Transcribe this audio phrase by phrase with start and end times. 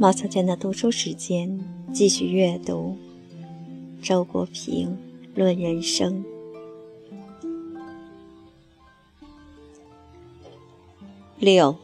[0.00, 1.60] 毛小娟的读书时间，
[1.92, 2.96] 继续阅读
[4.02, 4.96] 《周国平
[5.34, 6.24] 论人生》
[11.38, 11.76] 六。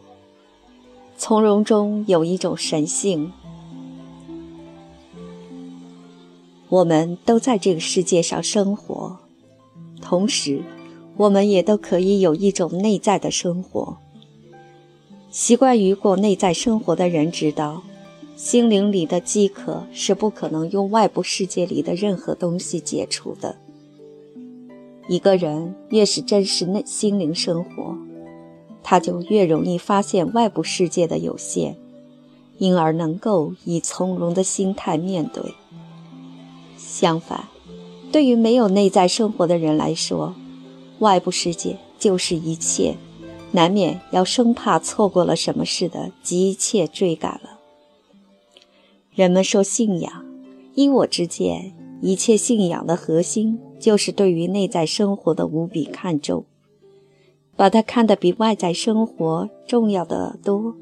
[1.18, 3.31] 从容中有一种神性。
[6.71, 9.18] 我们都在这个世界上生活，
[10.01, 10.62] 同时，
[11.18, 13.98] 我们也都可以有一种内在的生活。
[15.31, 17.82] 习惯于过内在生活的人知道。
[18.36, 23.57] 心灵里的饥渴是不可能用外部世界里的任何东西解除的。
[25.09, 27.96] 一个人越是真实内心灵生活，
[28.82, 31.76] 他就越容易发现外部世界的有限，
[32.59, 35.55] 因而能够以从容的心态面对。
[36.77, 37.48] 相反，
[38.12, 40.34] 对于没有内在生活的人来说，
[40.98, 42.97] 外部世界就是一切，
[43.53, 47.56] 难免要生怕错过了什么似的急切追赶了。
[49.17, 50.27] 人们说信仰，
[50.75, 51.72] 依我之见，
[52.03, 56.45] 一切信仰的核心就是对于内在生活的无比看重，
[57.56, 60.75] 把它看得比外在生活重要的多。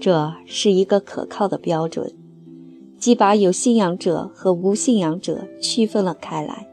[0.00, 2.14] 这是一个可靠的标准，
[2.98, 6.66] 既把有信仰者和无信仰者区分了开来，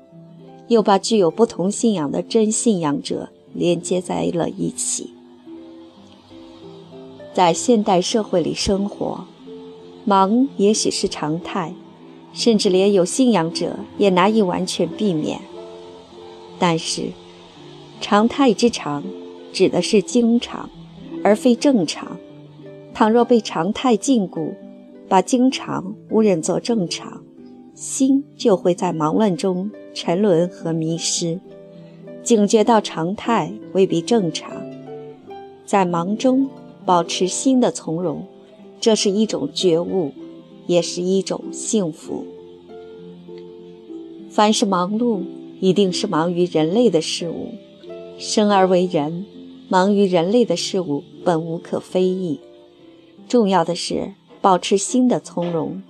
[0.70, 5.10] 又把具有不同信仰的真信仰者连接在了一起。
[7.34, 9.26] 在现代社会里生活。
[10.06, 11.74] 忙也许是常态，
[12.32, 15.42] 甚至连有信仰者也难以完全避免。
[16.60, 17.10] 但是，
[18.00, 19.04] 常态之常
[19.52, 20.70] 指的是经常，
[21.24, 22.18] 而非正常。
[22.94, 24.54] 倘若被常态禁锢，
[25.10, 27.24] 把经常误认作正常，
[27.74, 31.40] 心就会在忙乱中沉沦和迷失。
[32.22, 34.52] 警觉到常态未必正常，
[35.66, 36.48] 在忙中
[36.86, 38.26] 保持心的从容。
[38.86, 40.12] 这是一种觉悟，
[40.68, 42.24] 也是一种幸福。
[44.30, 45.24] 凡是忙碌，
[45.60, 47.56] 一定是忙于人类的事物。
[48.20, 49.26] 生而为人，
[49.70, 52.40] 忙于人类的事物本无可非议。
[53.28, 55.82] 重要的是保持心的从容，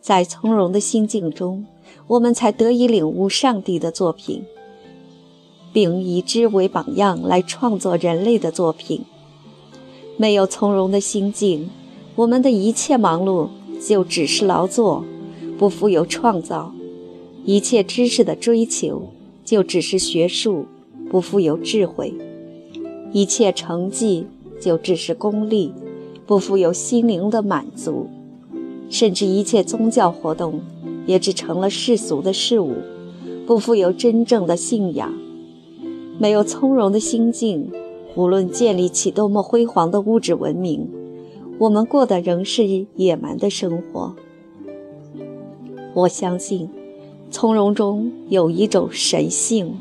[0.00, 1.66] 在从容的心境中，
[2.08, 4.42] 我们才得以领悟上帝的作品，
[5.72, 9.04] 并以之为榜样来创作人类的作品。
[10.16, 11.68] 没有从容的心境，
[12.14, 13.48] 我们的一切忙碌
[13.86, 15.04] 就只是劳作，
[15.58, 16.72] 不富有创造；
[17.44, 19.10] 一切知识的追求
[19.44, 20.64] 就只是学术，
[21.10, 22.14] 不富有智慧；
[23.12, 24.26] 一切成绩
[24.58, 25.74] 就只是功利，
[26.26, 28.08] 不富有心灵的满足；
[28.88, 30.60] 甚至一切宗教活动
[31.06, 32.72] 也只成了世俗的事物，
[33.46, 35.12] 不富有真正的信仰。
[36.18, 37.70] 没有从容的心境。
[38.16, 40.88] 无论建立起多么辉煌的物质文明，
[41.58, 44.16] 我们过的仍是野蛮的生活。
[45.94, 46.68] 我相信，
[47.30, 49.76] 从容中有一种神性。